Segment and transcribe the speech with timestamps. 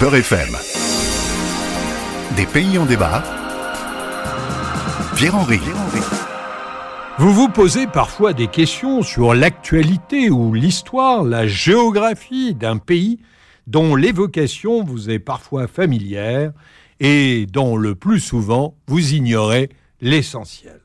[0.00, 0.14] Beurre.
[2.36, 3.22] Des pays en débat.
[5.16, 5.60] Pierre-Henri.
[7.18, 13.18] Vous vous posez parfois des questions sur l'actualité ou l'histoire, la géographie d'un pays
[13.66, 16.52] dont l'évocation vous est parfois familière
[17.00, 19.68] et dont le plus souvent vous ignorez
[20.00, 20.80] l'essentiel.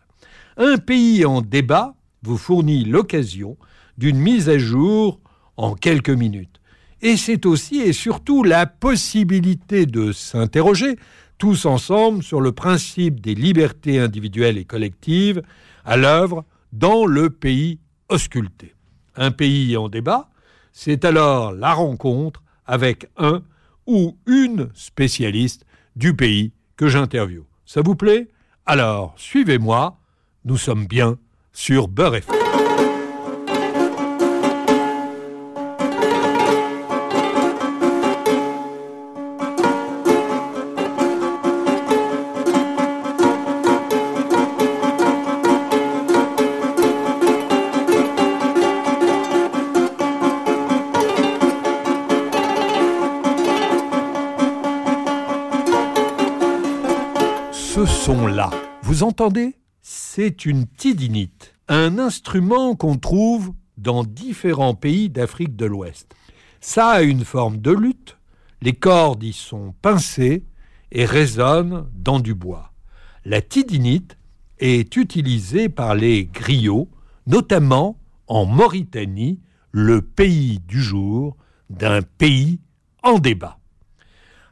[0.57, 3.57] Un pays en débat vous fournit l'occasion
[3.97, 5.19] d'une mise à jour
[5.55, 6.59] en quelques minutes.
[7.01, 10.97] Et c'est aussi et surtout la possibilité de s'interroger
[11.37, 15.43] tous ensemble sur le principe des libertés individuelles et collectives
[15.85, 18.73] à l'œuvre dans le pays ausculté.
[19.15, 20.29] Un pays en débat,
[20.73, 23.41] c'est alors la rencontre avec un
[23.85, 27.45] ou une spécialiste du pays que j'interviewe.
[27.65, 28.27] Ça vous plaît?
[28.65, 29.97] Alors, suivez-moi,
[30.45, 31.17] nous sommes bien
[31.53, 32.46] sur Beurre FM.
[57.87, 58.49] Ce son-là,
[58.81, 59.55] vous entendez?
[59.81, 66.13] C'est une tidinite, un instrument qu'on trouve dans différents pays d'Afrique de l'Ouest.
[66.59, 68.17] Ça a une forme de lutte,
[68.61, 70.43] les cordes y sont pincées
[70.91, 72.73] et résonnent dans du bois.
[73.23, 74.17] La tidinite
[74.59, 76.89] est utilisée par les griots,
[77.25, 79.39] notamment en Mauritanie,
[79.71, 81.37] le pays du jour
[81.69, 82.59] d'un pays
[83.03, 83.59] en débat.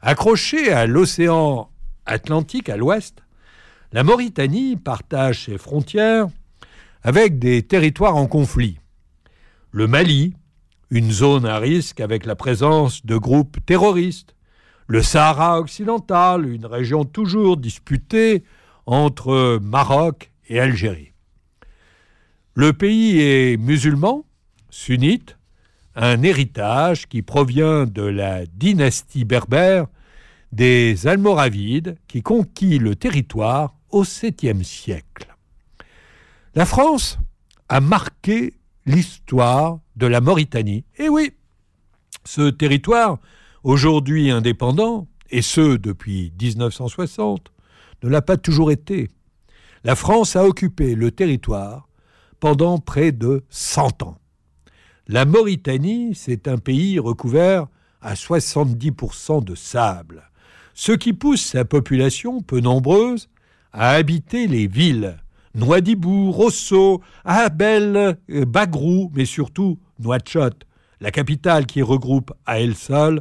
[0.00, 1.70] Accroché à l'océan
[2.06, 3.25] Atlantique à l'ouest,
[3.96, 6.26] la Mauritanie partage ses frontières
[7.02, 8.78] avec des territoires en conflit.
[9.70, 10.34] Le Mali,
[10.90, 14.34] une zone à risque avec la présence de groupes terroristes.
[14.86, 18.44] Le Sahara occidental, une région toujours disputée
[18.84, 21.14] entre Maroc et Algérie.
[22.52, 24.26] Le pays est musulman,
[24.68, 25.38] sunnite,
[25.94, 29.86] un héritage qui provient de la dynastie berbère
[30.52, 35.34] des Almoravides qui conquit le territoire au 7e siècle.
[36.54, 37.18] La France
[37.68, 38.54] a marqué
[38.86, 40.84] l'histoire de la Mauritanie.
[40.96, 41.32] Et oui,
[42.24, 43.18] ce territoire,
[43.64, 47.52] aujourd'hui indépendant, et ce depuis 1960,
[48.02, 49.10] ne l'a pas toujours été.
[49.84, 51.88] La France a occupé le territoire
[52.40, 54.18] pendant près de 100 ans.
[55.08, 57.68] La Mauritanie, c'est un pays recouvert
[58.00, 60.30] à 70% de sable,
[60.74, 63.28] ce qui pousse sa population peu nombreuse
[63.76, 65.18] à habiter les villes.
[65.54, 70.66] Nouadhibou, Rosso, Abel, Bagrou, mais surtout Nouakchott,
[71.00, 73.20] la capitale qui regroupe à elle seule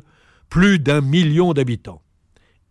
[0.50, 2.02] plus d'un million d'habitants.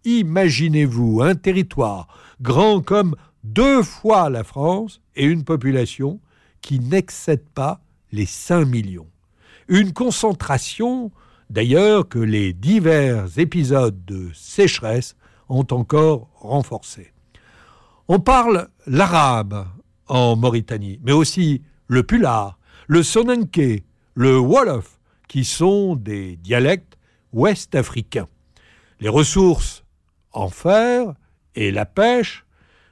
[0.05, 2.09] Imaginez-vous un territoire
[2.41, 6.21] grand comme deux fois la France et une population
[6.63, 9.09] qui n'excède pas les 5 millions.
[9.69, 11.11] Une concentration,
[11.51, 15.17] d'ailleurs, que les divers épisodes de sécheresse
[15.51, 17.14] ont encore renforcée.
[18.07, 19.67] On parle l'arabe
[20.09, 23.83] en Mauritanie, mais aussi le pular, le sonenké,
[24.15, 26.99] le wolof, qui sont des dialectes
[27.33, 28.29] ouest-africains.
[29.01, 29.85] Les ressources
[30.33, 31.15] en fer
[31.55, 32.45] et la pêche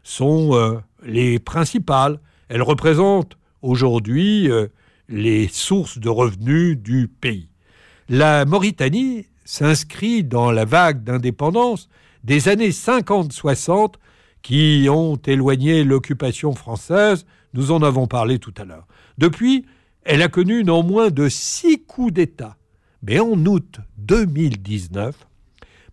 [0.02, 2.18] sont euh, les principales.
[2.48, 4.68] Elles représentent aujourd'hui euh,
[5.10, 7.50] les sources de revenus du pays.
[8.08, 11.90] La Mauritanie s'inscrit dans la vague d'indépendance
[12.24, 13.96] des années 50-60
[14.42, 17.26] qui ont éloigné l'occupation française.
[17.54, 18.86] Nous en avons parlé tout à l'heure.
[19.18, 19.66] Depuis,
[20.04, 22.56] elle a connu non moins de six coups d'État.
[23.02, 25.16] Mais en août 2019,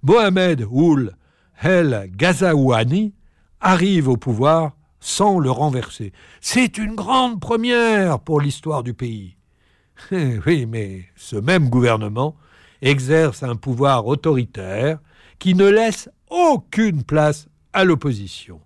[0.03, 1.15] Mohamed Ould
[1.61, 3.13] El Ghazouani
[3.59, 6.13] arrive au pouvoir sans le renverser.
[6.41, 9.35] C'est une grande première pour l'histoire du pays.
[10.11, 12.35] oui, mais ce même gouvernement
[12.81, 14.99] exerce un pouvoir autoritaire
[15.39, 18.61] qui ne laisse aucune place à l'opposition.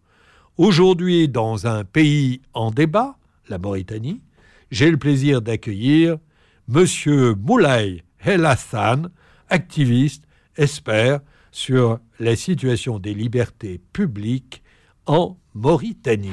[0.57, 3.15] Aujourd'hui, dans un pays en débat,
[3.50, 4.21] la Mauritanie,
[4.71, 6.17] j'ai le plaisir d'accueillir
[6.73, 7.35] M.
[7.39, 9.09] Moulay El Hassan,
[9.50, 10.23] activiste,
[10.57, 11.19] expert
[11.51, 14.63] sur la situation des libertés publiques
[15.06, 16.31] en Mauritanie.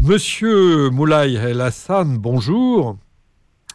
[0.00, 2.96] Monsieur Moulay El Hassan, bonjour.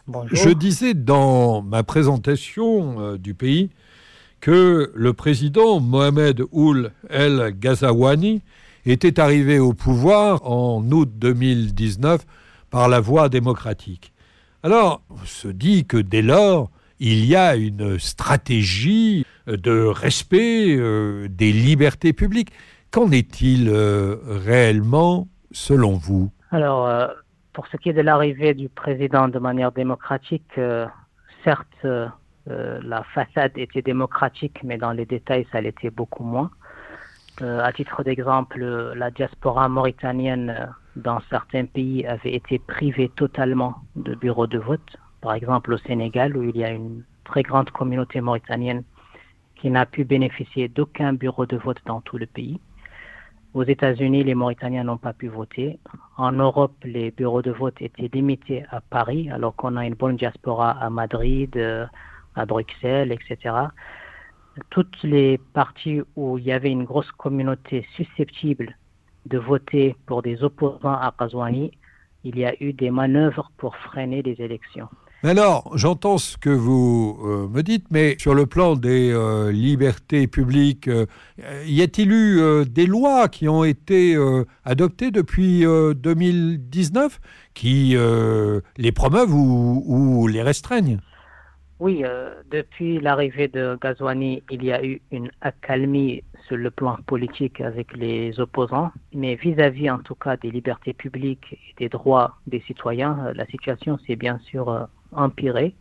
[0.06, 0.36] Bonjour.
[0.36, 3.70] Je disais dans ma présentation euh, du pays
[4.40, 8.42] que le président Mohamed Ould El Ghazouani
[8.86, 12.24] était arrivé au pouvoir en août 2019
[12.70, 14.12] par la voie démocratique.
[14.62, 16.70] Alors, on se dit que dès lors,
[17.00, 22.52] il y a une stratégie de respect euh, des libertés publiques.
[22.90, 26.30] Qu'en est-il euh, réellement selon vous?
[26.50, 27.06] Alors, euh,
[27.52, 30.58] pour ce qui est de l'arrivée du président de manière démocratique,
[31.44, 31.86] certes,
[32.48, 36.50] la façade était démocratique, mais dans les détails, ça l'était beaucoup moins.
[37.40, 38.60] à titre d'exemple,
[38.96, 44.96] la diaspora mauritanienne dans certains pays avait été privée totalement de bureaux de vote.
[45.20, 48.82] Par exemple, au Sénégal, où il y a une très grande communauté mauritanienne
[49.56, 52.60] qui n'a pu bénéficier d'aucun bureau de vote dans tout le pays.
[53.54, 55.78] Aux États-Unis, les Mauritaniens n'ont pas pu voter.
[56.16, 60.16] En Europe, les bureaux de vote étaient limités à Paris, alors qu'on a une bonne
[60.16, 61.86] diaspora à Madrid, euh,
[62.38, 63.54] à Bruxelles, etc.
[64.70, 68.76] Toutes les parties où il y avait une grosse communauté susceptible
[69.26, 71.72] de voter pour des opposants à Kazouani,
[72.24, 74.88] il y a eu des manœuvres pour freiner les élections.
[75.24, 80.28] Alors, j'entends ce que vous euh, me dites, mais sur le plan des euh, libertés
[80.28, 81.06] publiques, euh,
[81.66, 84.16] y a-t-il eu des lois qui ont été
[84.64, 87.20] adoptées depuis 2019
[87.54, 87.96] qui
[88.76, 91.00] les promeuvent ou, ou les restreignent?
[91.80, 92.02] Oui,
[92.50, 97.96] depuis l'arrivée de Gazouani, il y a eu une accalmie sur le plan politique avec
[97.96, 102.60] les opposants, mais vis-à-vis -vis, en tout cas des libertés publiques et des droits des
[102.66, 105.74] citoyens, la situation s'est bien sûr empiré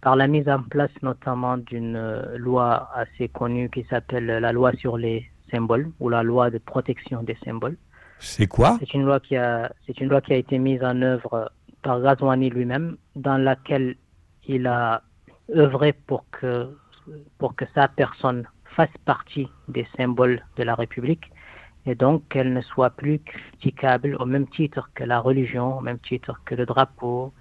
[0.00, 4.72] par la mise en place notamment d'une euh, loi assez connue qui s'appelle la loi
[4.72, 7.76] sur les symboles ou la loi de protection des symboles.
[8.18, 8.76] C'est quoi?
[8.78, 11.50] C'est une loi qui a c'est une loi qui a été mise en œuvre
[11.82, 13.96] par Ghazouani lui-même dans laquelle
[14.46, 15.02] il a
[15.54, 16.68] œuvré pour que
[17.38, 21.30] pour que sa personne fasse partie des symboles de la République
[21.86, 26.00] et donc qu'elle ne soit plus critiquable au même titre que la religion, au même
[26.00, 27.32] titre que le drapeau,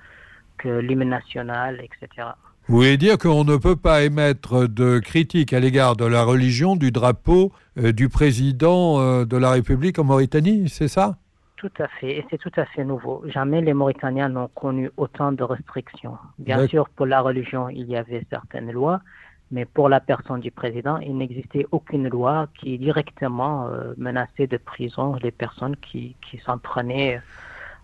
[0.57, 2.27] que l'hymne national, etc.
[2.67, 6.75] Vous voulez dire qu'on ne peut pas émettre de critiques à l'égard de la religion
[6.75, 11.17] du drapeau euh, du président euh, de la République en Mauritanie, c'est ça?
[11.65, 13.23] Tout à fait, et c'est tout à fait nouveau.
[13.25, 16.15] Jamais les Mauritaniens n'ont connu autant de restrictions.
[16.37, 19.01] Bien sûr, pour la religion, il y avait certaines lois,
[19.49, 24.57] mais pour la personne du président, il n'existait aucune loi qui directement euh, menaçait de
[24.57, 27.19] prison les personnes qui, qui s'en prenaient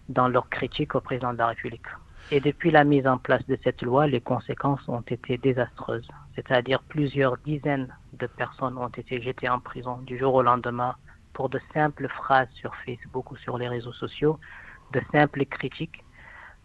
[0.10, 1.90] dans leur critique au président de la République.
[2.30, 6.08] Et depuis la mise en place de cette loi, les conséquences ont été désastreuses.
[6.36, 10.94] C'est-à-dire plusieurs dizaines de personnes ont été jetées en prison du jour au lendemain
[11.34, 14.40] pour de simples phrases sur Facebook ou sur les réseaux sociaux,
[14.94, 16.04] de simples critiques.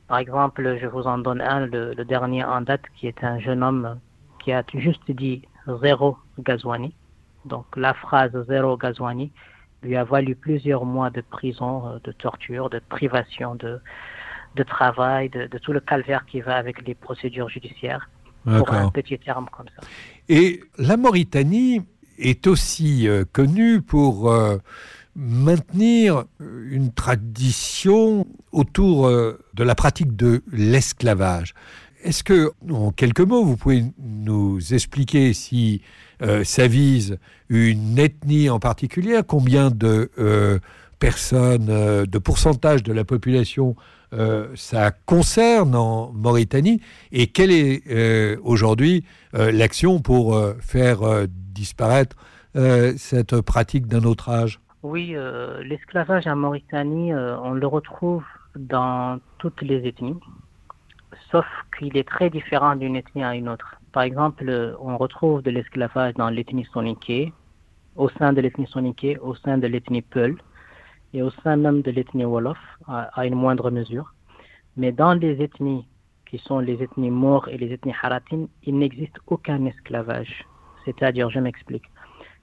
[0.08, 3.62] Par exemple, je vous en donne un, le, dernier en date, qui est un jeune
[3.62, 3.98] homme
[4.42, 5.42] qui a juste dit
[5.82, 6.94] zéro Gazouani.
[7.44, 9.32] Donc la phrase zéro Gazouani
[9.82, 13.80] lui a valu plusieurs mois de prison, euh, de torture, de privation de,
[14.56, 18.08] de travail, de, tout le calvaire qui va avec les procédures judiciaires,
[18.44, 19.86] pour un petit terme comme ça.
[20.28, 21.82] Et la Mauritanie
[22.18, 24.58] est aussi euh, connue pour euh,
[25.14, 31.54] maintenir une tradition autour euh, de la pratique de l'esclavage.
[32.02, 35.82] Est-ce que, en quelques mots, vous pouvez nous expliquer si
[36.44, 37.18] ça vise
[37.48, 40.10] une ethnie en particulier, combien de
[41.00, 43.74] personnes, de pourcentage de la population
[44.12, 46.80] euh, ça concerne en Mauritanie
[47.10, 49.04] et quelle est euh, aujourd'hui
[49.34, 52.16] euh, l'action pour faire disparaître
[52.96, 54.60] cette pratique d'un autre âge?
[54.82, 55.14] Oui,
[55.62, 60.18] l'esclavage en Mauritanie, on le retrouve dans toutes les ethnies,
[61.30, 61.44] sauf
[61.76, 63.76] qu'il est très différent d'une ethnie à une autre.
[63.92, 67.34] Par exemple, on retrouve de l'esclavage dans l'ethnie soniké,
[67.96, 70.36] au sein de l'ethnie soniké, au sein de l'ethnie Peul,
[71.16, 74.12] et au sein même de l'ethnie Wolof à, une moindre mesure.
[74.76, 75.88] Mais dans les ethnies
[76.26, 80.44] qui sont les ethnies Maures et les ethnies Haratines, il n'existe aucun esclavage.
[80.84, 81.84] C'est-à-dire, je m'explique.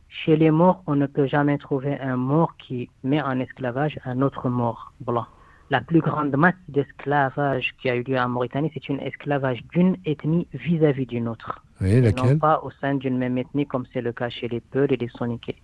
[0.10, 4.24] Chez les Maures, on ne peut jamais trouver un Maure qui met en esclavage un
[4.24, 5.28] autre Maure blanc.
[5.70, 9.98] La plus grande masse d'esclavage qui a eu lieu en Mauritanie, c'est un esclavage d'une
[10.06, 11.64] ethnie vis-à-vis d'une autre.
[11.80, 14.62] Oui, laquelle Non pas au sein d'une même ethnie comme c'est le cas chez les
[14.62, 15.62] Peuls et les Soniqués.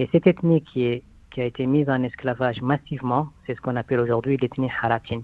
[0.00, 3.76] Et cette ethnie qui est qui a été mise en esclavage massivement, c'est ce qu'on
[3.76, 5.22] appelle aujourd'hui l'ethnie haratine,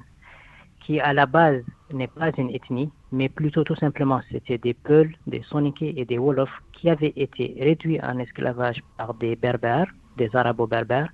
[0.81, 5.13] qui à la base n'est pas une ethnie, mais plutôt tout simplement c'était des Peuls,
[5.27, 10.35] des Soninké et des Wolofs qui avaient été réduits en esclavage par des Berbères, des
[10.35, 11.11] Arabo-Berbères,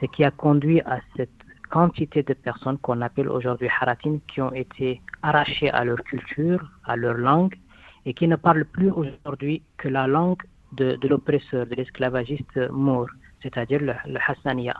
[0.00, 1.30] ce qui a conduit à cette
[1.70, 6.96] quantité de personnes qu'on appelle aujourd'hui haratines qui ont été arrachées à leur culture, à
[6.96, 7.56] leur langue,
[8.04, 13.08] et qui ne parlent plus aujourd'hui que la langue de, l'oppresseur, de l'esclavagiste Moore
[13.42, 14.76] c'est-à-dire le, le Hassaniya.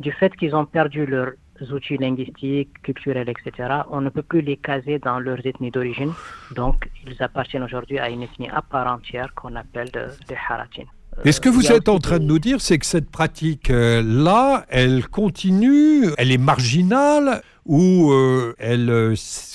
[0.00, 1.32] Du fait qu'ils ont perdu leur
[1.72, 6.12] outils linguistiques, culturels, etc., on ne peut plus les caser dans leurs ethnies d'origine.
[6.54, 10.84] Donc, ils appartiennent aujourd'hui à une ethnie à part entière qu'on appelle des Haratin.
[11.24, 15.08] Et ce que vous êtes en train de nous dire, c'est que cette pratique-là, elle
[15.08, 19.14] continue, elle est marginale ou euh, elle euh,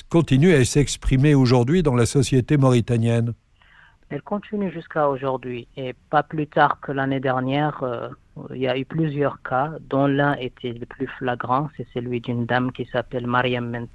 [0.10, 3.34] continue à s'exprimer aujourd'hui dans la société mauritanienne?
[4.12, 5.70] Elle continue jusqu'à aujourd'hui.
[5.78, 8.10] Et pas plus tard que l'année dernière, euh,
[8.54, 12.46] il y a eu plusieurs cas, dont l'un était le plus flagrant, c'est celui d'une
[12.46, 13.88] dame qui s'appelle Mariam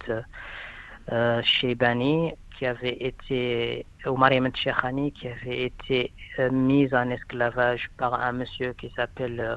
[1.13, 8.15] euh, Sheibani, qui avait été, ou Mariam qui avait été euh, mise en esclavage par
[8.15, 9.57] un monsieur qui s'appelle euh,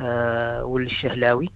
[0.00, 1.50] euh Oul Shehlawi.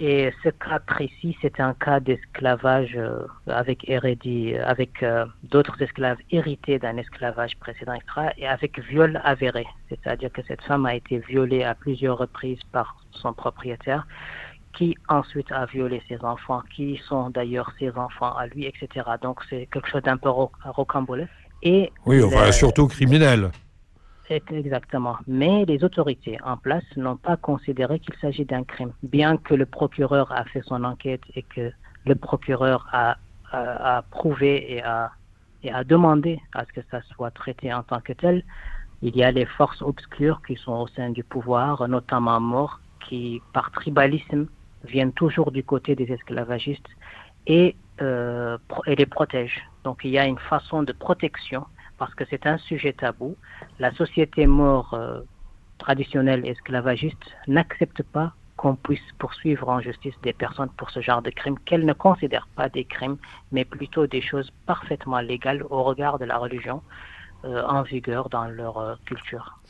[0.00, 6.18] Et ce cas précis, c'est un cas d'esclavage euh, avec hérédit, avec euh, d'autres esclaves
[6.30, 9.66] hérités d'un esclavage précédent, extra, et avec viol avéré.
[9.88, 14.06] C'est-à-dire que cette femme a été violée à plusieurs reprises par son propriétaire,
[14.72, 19.04] qui ensuite a violé ses enfants, qui sont d'ailleurs ses enfants à lui, etc.
[19.20, 21.30] Donc c'est quelque chose d'un peu rocambolesque.
[21.62, 23.50] Et oui, enfin, surtout criminel.
[24.30, 25.16] Exactement.
[25.26, 29.64] Mais les autorités en place n'ont pas considéré qu'il s'agit d'un crime, bien que le
[29.64, 31.72] procureur a fait son enquête et que
[32.04, 33.16] le procureur a,
[34.10, 35.10] prouvé et a,
[35.62, 38.44] et a demandé à ce que ça soit traité en tant que tel.
[39.00, 43.40] Il y a les forces obscures qui sont au sein du pouvoir, notamment morts, qui,
[43.52, 44.46] par tribalisme,
[44.84, 46.88] viennent toujours du côté des esclavagistes
[47.46, 49.64] et, euh, et les protègent.
[49.84, 51.64] Donc il y a une façon de protection
[51.98, 53.36] parce que c'est un sujet tabou.
[53.78, 55.20] La société mort euh,
[55.78, 61.30] traditionnelle esclavagiste n'accepte pas qu'on puisse poursuivre en justice des personnes pour ce genre de
[61.30, 63.16] crimes qu'elle ne considère pas des crimes,
[63.52, 66.82] mais plutôt des choses parfaitement légales au regard de la religion
[67.44, 69.60] euh, en vigueur dans leur euh, culture.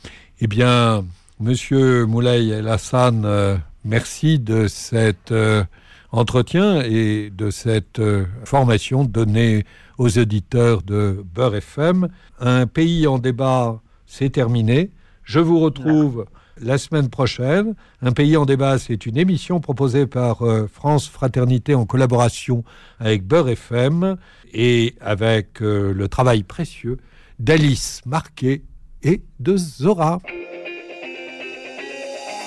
[0.41, 1.03] Eh bien,
[1.39, 3.55] Monsieur Moulay El Hassan, euh,
[3.85, 5.63] merci de cet euh,
[6.11, 9.65] entretien et de cette euh, formation donnée
[9.97, 12.07] aux auditeurs de Beurre FM.
[12.39, 14.91] Un pays en débat, c'est terminé.
[15.23, 16.25] Je vous retrouve
[16.61, 17.75] la semaine prochaine.
[18.01, 22.63] Un pays en débat, c'est une émission proposée par euh, France Fraternité en collaboration
[22.99, 24.17] avec Beurre FM
[24.53, 26.97] et avec euh, le travail précieux
[27.37, 28.63] d'Alice Marquet
[29.03, 30.19] et de Zora.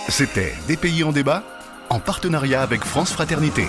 [0.08, 1.44] C'était Des pays en débat
[1.92, 3.66] en partenariat avec France Fraternité.